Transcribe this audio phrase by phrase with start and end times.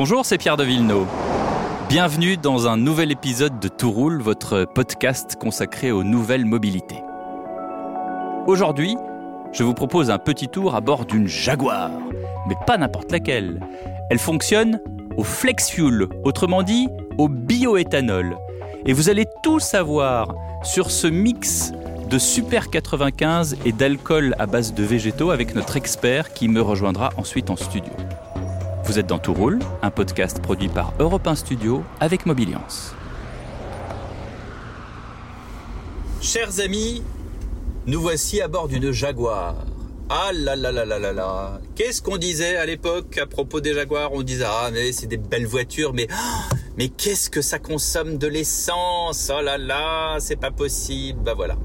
[0.00, 1.08] Bonjour, c'est Pierre de Villeneuve.
[1.88, 7.02] Bienvenue dans un nouvel épisode de Tout roule, votre podcast consacré aux nouvelles mobilités.
[8.46, 8.96] Aujourd'hui,
[9.52, 11.90] je vous propose un petit tour à bord d'une Jaguar,
[12.46, 13.58] mais pas n'importe laquelle.
[14.08, 14.80] Elle fonctionne
[15.16, 16.86] au flex fuel, autrement dit
[17.18, 18.38] au bioéthanol.
[18.86, 21.72] Et vous allez tout savoir sur ce mix
[22.08, 27.10] de Super 95 et d'alcool à base de végétaux avec notre expert qui me rejoindra
[27.16, 27.92] ensuite en studio.
[28.88, 32.94] Vous êtes dans Tout Roule, un podcast produit par Europe 1 Studio avec Mobiliance.
[36.22, 37.02] Chers amis,
[37.84, 39.56] nous voici à bord d'une Jaguar.
[40.08, 41.60] Ah là là là là là là.
[41.74, 44.10] Qu'est-ce qu'on disait à l'époque à propos des Jaguars?
[44.14, 46.48] On disait ah mais c'est des belles voitures mais ah,
[46.78, 49.30] mais qu'est-ce que ça consomme de l'essence?
[49.30, 51.20] Oh là là, c'est pas possible.
[51.22, 51.58] Bah voilà.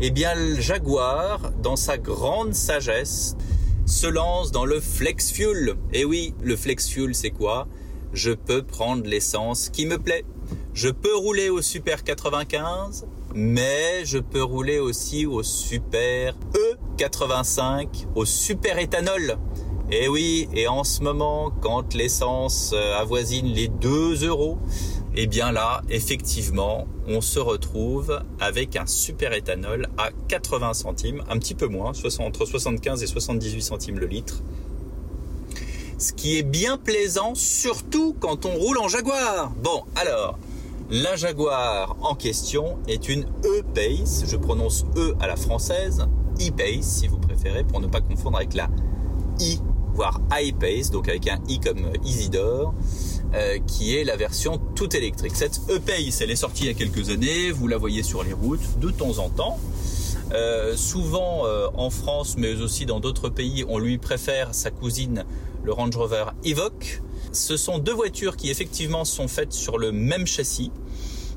[0.00, 3.36] Eh bien le Jaguar dans sa grande sagesse
[3.88, 5.74] se lance dans le flex fuel.
[5.94, 7.66] Et oui, le flex fuel, c'est quoi?
[8.12, 10.24] Je peux prendre l'essence qui me plaît.
[10.74, 16.34] Je peux rouler au Super 95, mais je peux rouler aussi au Super
[16.98, 19.38] E85, au Super éthanol.
[19.90, 24.58] Et oui, et en ce moment, quand l'essence euh, avoisine les 2 euros,
[25.18, 31.24] et eh bien là, effectivement, on se retrouve avec un super éthanol à 80 centimes,
[31.28, 34.44] un petit peu moins, entre 75 et 78 centimes le litre.
[35.98, 39.50] Ce qui est bien plaisant, surtout quand on roule en Jaguar.
[39.60, 40.38] Bon, alors,
[40.88, 46.06] la Jaguar en question est une E-Pace, je prononce E à la française,
[46.40, 48.68] E-Pace si vous préférez, pour ne pas confondre avec la
[49.40, 49.58] I,
[50.32, 52.74] I-Pace, donc avec un I comme Isidore.
[53.34, 55.36] Euh, qui est la version tout électrique.
[55.36, 58.32] Cette E-Pace, elle est sortie il y a quelques années, vous la voyez sur les
[58.32, 59.58] routes de temps en temps.
[60.32, 65.26] Euh, souvent euh, en France, mais aussi dans d'autres pays, on lui préfère sa cousine,
[65.62, 67.02] le Range Rover Evoque.
[67.32, 70.72] Ce sont deux voitures qui effectivement sont faites sur le même châssis,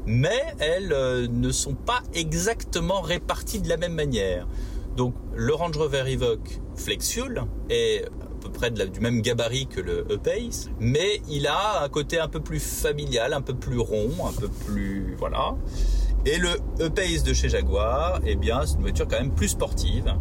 [0.06, 4.48] mais elles ne sont pas exactement réparties de la même manière.
[4.96, 8.06] Donc le Range Rover Evoque Flex Fuel est
[8.42, 12.40] peu près du même gabarit que le E-Pace, mais il a un côté un peu
[12.40, 15.56] plus familial, un peu plus rond, un peu plus voilà.
[16.26, 20.14] Et le E-Pace de chez Jaguar, eh bien, c'est une voiture quand même plus sportive.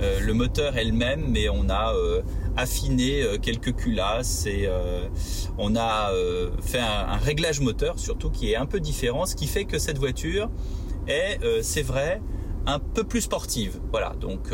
[0.00, 2.22] Euh, le moteur est le même, mais on a euh,
[2.56, 4.68] affiné euh, quelques culasses et
[5.58, 6.10] on a
[6.62, 9.78] fait un, un, réglage moteur surtout qui est un peu différent, ce qui fait que
[9.78, 10.50] cette voiture
[11.06, 12.20] est, c'est vrai,
[12.66, 13.80] un peu plus sportive.
[13.90, 14.48] Voilà, donc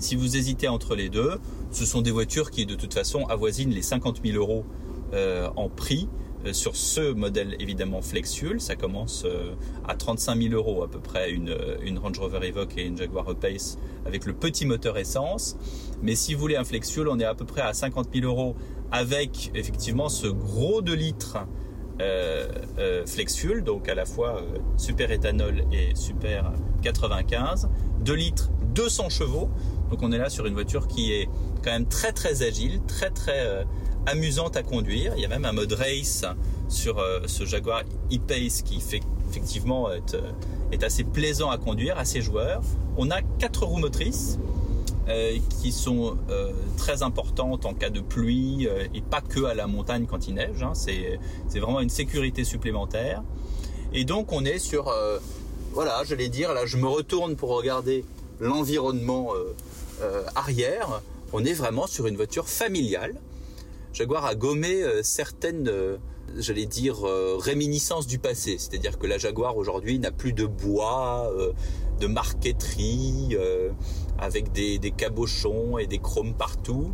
[0.00, 1.40] si vous hésitez entre les deux,
[1.76, 4.64] ce sont des voitures qui de toute façon avoisinent les 50 000 euros
[5.12, 6.08] euh, en prix.
[6.46, 9.54] Euh, sur ce modèle évidemment flex fuel, ça commence euh,
[9.86, 11.50] à 35 000 euros à peu près une,
[11.98, 13.76] Range Rover Evoque et une Jaguar E-Pace
[14.06, 15.58] avec le petit moteur essence.
[16.00, 18.24] Mais si vous voulez un flex fuel, on est à peu près à 50 000
[18.24, 18.56] euros
[18.90, 21.36] avec effectivement ce gros 2 litres
[23.34, 24.42] fuel, donc à la fois
[24.78, 27.68] super éthanol et super 95,
[28.00, 29.48] 2 litres 200 chevaux.
[29.90, 31.28] Donc on est là sur une voiture qui est
[31.62, 33.64] quand même très très agile, très très euh,
[34.06, 35.12] amusante à conduire.
[35.16, 36.24] Il y a même un mode race
[36.68, 37.82] sur euh, ce Jaguar
[38.12, 39.98] e-Pace qui fait effectivement euh,
[40.72, 42.62] est assez plaisant à conduire, assez joueur.
[42.96, 44.38] On a quatre roues motrices
[45.62, 46.16] qui sont
[46.76, 50.64] très importantes en cas de pluie et pas que à la montagne quand il neige.
[50.64, 50.72] Hein.
[50.74, 53.22] C'est, c'est vraiment une sécurité supplémentaire.
[53.92, 54.92] Et donc on est sur,
[55.72, 58.04] voilà, j'allais dire, là je me retourne pour regarder
[58.40, 59.32] l'environnement
[60.34, 61.02] arrière
[61.32, 63.14] on est vraiment sur une voiture familiale.
[63.92, 65.96] Jaguar a gommé euh, certaines, euh,
[66.36, 68.56] j'allais dire, euh, réminiscences du passé.
[68.58, 71.30] C'est-à-dire que la Jaguar aujourd'hui n'a plus de bois,
[72.00, 73.36] de marqueterie,
[74.18, 76.92] avec des, cabochons et des chromes partout.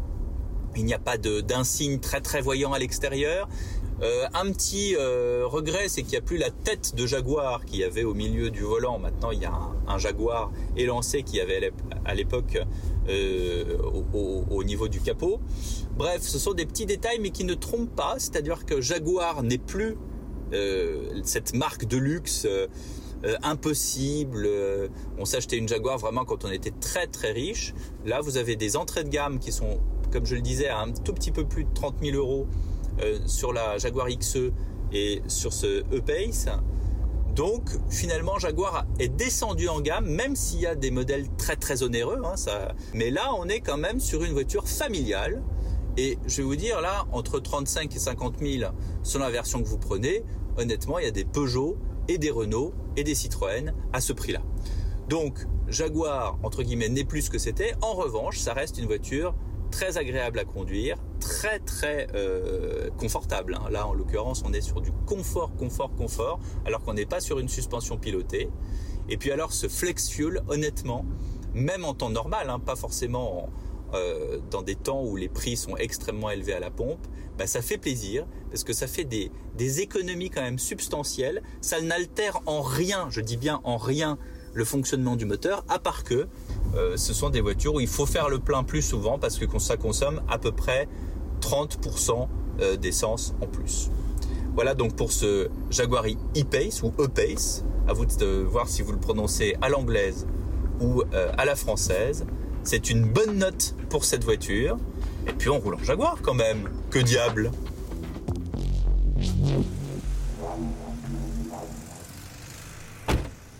[0.76, 3.48] Il n'y a pas d'insigne très très voyant à l'extérieur.
[4.02, 8.04] Un petit regret, c'est qu'il n'y a plus la tête de Jaguar qu'il y avait
[8.04, 8.98] au milieu du volant.
[8.98, 9.52] Maintenant, il y a
[9.86, 11.72] un, Jaguar élancé qui avait
[12.04, 12.58] à l'époque
[13.08, 13.78] euh,
[14.12, 15.40] au, niveau du capot.
[15.96, 19.58] Bref, ce sont des petits détails mais qui ne trompent pas, c'est-à-dire que Jaguar n'est
[19.58, 19.96] plus
[20.52, 22.68] euh, cette marque de luxe euh,
[23.42, 24.48] impossible.
[25.18, 27.74] on s'achetait une Jaguar vraiment quand on était très très riche.
[28.04, 29.80] Là, vous avez des entrées de gamme qui sont,
[30.12, 32.46] comme je le disais, à un tout petit peu plus de 30 000 euros
[33.26, 34.52] sur la Jaguar XE
[34.92, 36.48] et sur ce E-Pace.
[37.34, 41.82] Donc finalement Jaguar est descendu en gamme, même s'il y a des modèles très très
[41.82, 42.20] onéreux.
[42.24, 42.34] Hein.
[42.92, 45.42] Mais là on est quand même sur une voiture familiale.
[45.96, 48.72] Et je vais vous dire là, entre 35 et 50 000
[49.02, 50.24] selon la version que vous prenez,
[50.56, 51.76] honnêtement il y a des Peugeot
[52.08, 54.42] et des Renault et des Citroën à ce prix-là.
[55.08, 57.74] Donc Jaguar entre guillemets n'est plus ce que c'était.
[57.80, 59.34] En revanche ça reste une voiture
[59.70, 63.54] très agréable à conduire, très très euh, confortable.
[63.54, 63.70] Hein.
[63.70, 67.38] Là, en l'occurrence, on est sur du confort, confort, confort, alors qu'on n'est pas sur
[67.38, 68.50] une suspension pilotée.
[69.08, 71.04] Et puis alors, ce flex fuel, honnêtement,
[71.54, 73.48] même en temps normal, hein, pas forcément
[73.94, 77.06] euh, dans des temps où les prix sont extrêmement élevés à la pompe,
[77.38, 81.42] bah, ça fait plaisir parce que ça fait des, des économies quand même substantielles.
[81.60, 84.18] Ça n'altère en rien, je dis bien en rien,
[84.54, 86.26] le fonctionnement du moteur, à part que
[86.74, 89.58] euh, ce sont des voitures où il faut faire le plein plus souvent parce que
[89.58, 90.88] ça consomme à peu près
[91.40, 92.28] 30%
[92.60, 93.90] euh, d'essence en plus.
[94.54, 97.64] Voilà donc pour ce Jaguar E-Pace ou E-Pace.
[97.88, 100.26] À vous de voir si vous le prononcez à l'anglaise
[100.80, 102.24] ou euh, à la française.
[102.64, 104.78] C'est une bonne note pour cette voiture.
[105.26, 106.68] Et puis on roule en Jaguar quand même.
[106.90, 107.50] Que diable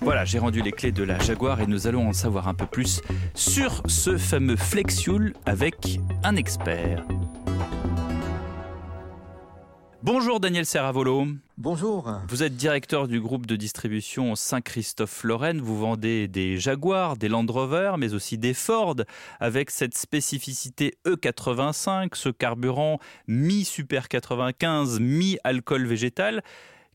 [0.05, 2.67] Voilà, j'ai rendu les clés de la Jaguar et nous allons en savoir un peu
[2.67, 3.01] plus
[3.35, 7.07] sur ce fameux Flexfuel avec un expert.
[10.03, 11.29] Bonjour Daniel Serravolo.
[11.57, 12.13] Bonjour.
[12.29, 15.61] Vous êtes directeur du groupe de distribution Saint-Christophe-Lorraine.
[15.61, 18.97] Vous vendez des Jaguars, des Land Rover, mais aussi des Ford
[19.39, 22.99] avec cette spécificité E85, ce carburant
[23.29, 26.43] mi-super 95, mi-alcool végétal.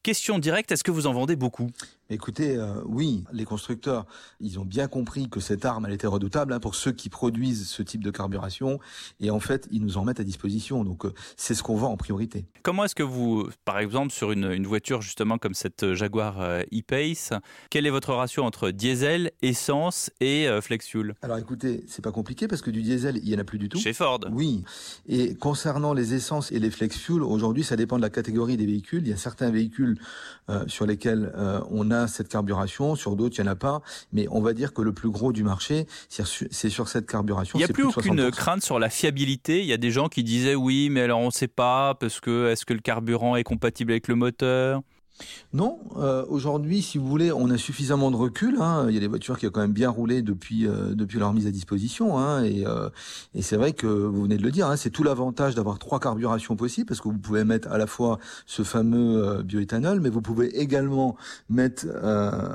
[0.04, 1.70] Question directe, est-ce que vous en vendez beaucoup?
[2.10, 4.06] Écoutez, euh, oui, les constructeurs,
[4.40, 7.68] ils ont bien compris que cette arme, elle était redoutable hein, pour ceux qui produisent
[7.68, 8.80] ce type de carburation,
[9.20, 10.84] et en fait, ils nous en mettent à disposition.
[10.84, 12.46] Donc, euh, c'est ce qu'on vend en priorité.
[12.64, 16.62] Comment est-ce que vous, par exemple, sur une, une voiture justement comme cette Jaguar euh,
[16.74, 17.34] E-Pace,
[17.70, 21.16] quel est votre ratio entre diesel, essence et euh, flex fuel?
[21.22, 23.70] Alors, écoutez, c'est pas compliqué parce que du diesel, il y en a plus du
[23.70, 23.80] tout.
[23.80, 24.22] Chez Ford.
[24.32, 24.64] Oui.
[25.08, 28.66] Et concernant les essences et les flex fuel, aujourd'hui, ça dépend de la catégorie des
[28.66, 29.02] véhicules.
[29.02, 30.00] Il y a certains véhicules
[30.50, 31.34] euh, sur lesquels
[31.70, 33.82] on a cette carburation, sur d'autres il n'y en a pas,
[34.14, 37.58] mais on va dire que le plus gros du marché, c'est sur cette carburation.
[37.58, 39.62] Il n'y a plus, aucune crainte sur la fiabilité.
[39.62, 42.20] Il y a des gens qui disaient oui, mais alors on ne sait pas parce
[42.20, 44.82] que est-ce que le carburant est compatible avec le moteur?
[45.54, 48.58] Non, euh, aujourd'hui, si vous voulez, on a suffisamment de recul.
[48.60, 48.88] Hein.
[48.90, 51.34] Il y a des voitures qui ont quand même bien roulé depuis euh, depuis leur
[51.34, 52.20] mise à disposition.
[52.20, 52.44] Hein.
[52.44, 52.90] Et, euh,
[53.34, 56.00] et c'est vrai que vous venez de le dire, hein, c'est tout l'avantage d'avoir trois
[56.00, 60.22] carburations possibles parce que vous pouvez mettre à la fois ce fameux bioéthanol, mais vous
[60.22, 61.16] pouvez également
[61.50, 61.86] mettre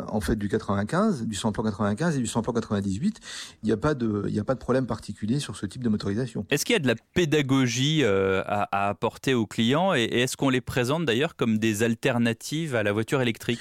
[0.08, 3.20] en fait du 95, du samplon 95 et du samplon 98.
[3.62, 5.82] Il n'y a pas de il n'y a pas de problème particulier sur ce type
[5.82, 6.46] de motorisation.
[6.50, 10.36] Est-ce qu'il y a de la pédagogie à, à, apporter aux clients et, et est-ce
[10.36, 13.60] qu'on les présente d'ailleurs comme des alternatives à la voiture électrique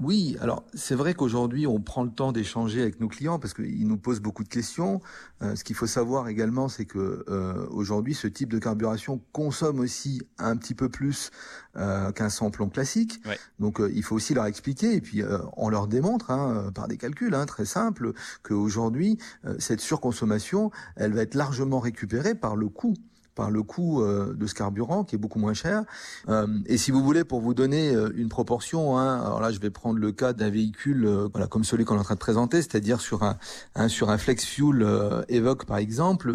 [0.00, 3.86] oui, alors c'est vrai qu'aujourd'hui on prend le temps d'échanger avec nos clients parce qu'ils
[3.86, 5.00] nous posent beaucoup de questions.
[5.40, 9.78] Euh, ce qu'il faut savoir également, c'est que euh, aujourd'hui ce type de carburation consomme
[9.78, 11.30] aussi un petit peu plus
[11.76, 13.22] euh, qu'un samplon classique.
[13.60, 15.22] Donc il faut aussi leur expliquer et puis
[15.56, 19.16] on leur démontre hein, par des calculs hein, très simples qu'aujourd'hui
[19.60, 22.94] cette surconsommation, elle va être largement récupérée par le coût
[23.34, 25.82] par le coût euh, de ce carburant qui est beaucoup moins cher.
[26.28, 29.58] Euh, et si vous voulez, pour vous donner euh, une proportion, hein, alors là je
[29.58, 32.58] vais prendre le cas d'un véhicule voilà, comme celui qu'on est en train de présenter,
[32.58, 33.38] c'est-à-dire sur un,
[33.74, 34.86] un, sur un flex fuel
[35.28, 36.34] Evoque par exemple,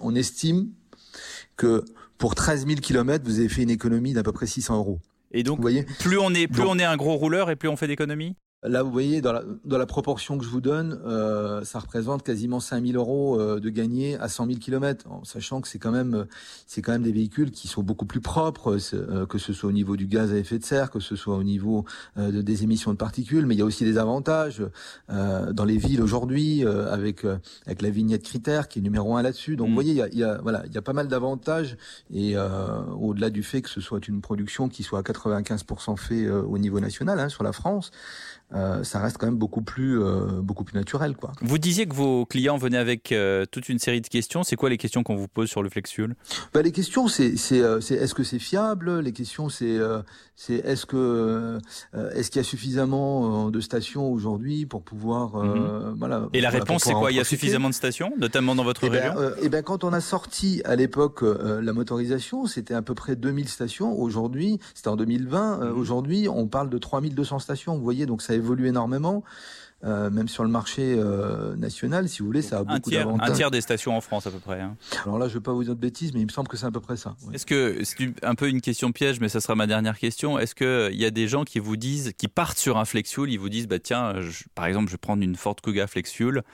[0.00, 0.68] on estime
[1.56, 1.84] que
[2.18, 5.00] pour 13 000 km, vous avez fait une économie d'à peu près 600 euros.
[5.32, 5.84] Et donc, vous voyez?
[5.98, 8.82] plus on est plus on est un gros rouleur et plus on fait d'économies Là,
[8.82, 12.60] vous voyez, dans la, dans la proportion que je vous donne, euh, ça représente quasiment
[12.60, 16.26] 5000 euros euh, de gagné à 100 000 km, en sachant que c'est quand même,
[16.66, 19.72] c'est quand même des véhicules qui sont beaucoup plus propres, euh, que ce soit au
[19.72, 21.84] niveau du gaz à effet de serre, que ce soit au niveau
[22.18, 23.46] euh, de, des émissions de particules.
[23.46, 24.62] Mais il y a aussi des avantages
[25.10, 27.24] euh, dans les villes aujourd'hui, avec
[27.66, 29.56] avec la vignette critère qui est numéro un là-dessus.
[29.56, 29.74] Donc, vous mm.
[29.74, 31.76] voyez, il y a, il y a, voilà, il y a pas mal d'avantages.
[32.12, 36.58] Et au-delà du fait que ce soit une production qui soit à 95% fait au
[36.58, 37.90] niveau national hein, sur la France.
[38.54, 41.16] Euh, ça reste quand même beaucoup plus, euh, beaucoup plus naturel.
[41.16, 41.32] Quoi.
[41.40, 44.44] Vous disiez que vos clients venaient avec euh, toute une série de questions.
[44.44, 46.14] C'est quoi les questions qu'on vous pose sur le FlexFuel?
[46.52, 49.00] Bah, Les questions, c'est c'est est-ce que c'est fiable?
[49.00, 49.78] Les questions, c'est
[50.36, 51.58] c'est est-ce que
[52.14, 55.94] est-ce qu'il y a suffisamment de stations aujourd'hui pour pouvoir mhm.
[55.98, 56.28] voilà.
[56.32, 57.10] Et la réponse, c'est quoi?
[57.10, 59.36] Il y a suffisamment de stations, notamment dans votre et eh ben, région?
[59.42, 63.48] Et ben, quand on a sorti à l'époque la motorisation, c'était à peu près 2000
[63.48, 63.98] stations.
[63.98, 65.58] Aujourd'hui, c'était en 2020.
[65.58, 65.78] Mhm.
[65.78, 67.76] Aujourd'hui, on parle de 3200 stations.
[67.76, 69.24] Vous voyez, donc ça évolue énormément.
[69.84, 73.30] Euh, même sur le marché euh, national, si vous voulez, ça a beaucoup d'avantages.
[73.30, 74.58] Un tiers des stations en France à peu près.
[74.58, 74.76] Hein.
[75.04, 76.56] Alors là, je ne vais pas vous dire de bêtises, mais il me semble que
[76.56, 77.16] c'est à peu près ça.
[77.34, 80.38] Est-ce que c'est un peu une question piège, mais ça sera ma dernière question.
[80.38, 83.12] Est-ce que il y a des gens qui vous disent, qui partent sur un flex
[83.12, 84.14] fuel, ils vous disent, bah tiens,
[84.54, 86.44] par exemple, je vais prendre une Ford Kuga flex fuel,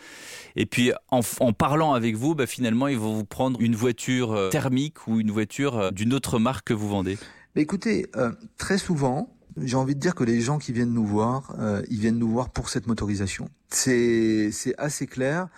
[0.57, 4.33] et puis en, en parlant avec vous, bah, finalement, ils vont vous prendre une voiture
[4.33, 7.17] euh, thermique ou une voiture d'une autre marque que vous vendez.
[7.55, 8.11] Mais écoutez,
[8.59, 11.99] très souvent, j'ai envie de dire que les gens qui viennent nous voir, euh, ils
[11.99, 13.49] viennent nous voir pour cette motorisation.
[13.69, 15.49] C'est assez clair.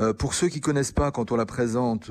[0.00, 2.10] Euh, pour ceux qui connaissent pas, quand on la présente,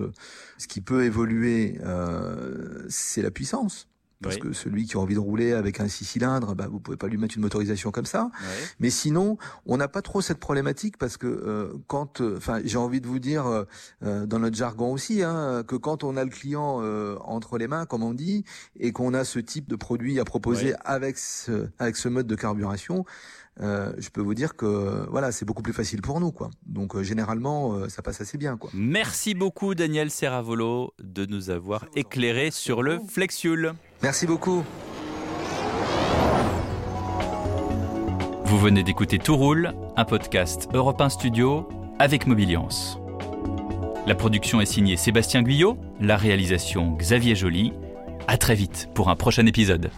[0.58, 3.88] ce qui peut évoluer, euh, c'est la puissance.
[4.22, 6.98] Parce que celui qui a envie de rouler avec un six cylindres, bah, vous pouvez
[6.98, 8.32] pas lui mettre une motorisation comme ça.
[8.80, 12.78] Mais sinon, on n'a pas trop cette problématique parce que euh, quand, euh, enfin, j'ai
[12.78, 16.30] envie de vous dire euh, dans notre jargon aussi, hein, que quand on a le
[16.30, 16.82] client
[17.26, 18.44] entre les mains, comme on dit,
[18.80, 22.36] et qu'on a ce type de produit à proposer avec ce, avec ce mode de
[22.36, 23.06] carburation,
[23.60, 26.50] euh, je peux vous dire que voilà, c'est beaucoup plus facile pour nous, quoi.
[26.66, 28.70] Donc euh, généralement, euh, ça passe assez bien, quoi.
[28.74, 33.74] Merci beaucoup, Daniel Serravolo, de nous avoir éclairé sur le Flexiul.
[34.04, 34.64] Merci beaucoup.
[38.46, 43.00] Vous venez d'écouter Tout roule, un podcast Europe 1 Studio avec Mobiliance.
[44.08, 47.74] La production est signée Sébastien Guyot, la réalisation Xavier Joly.
[48.28, 49.92] À très vite pour un prochain épisode.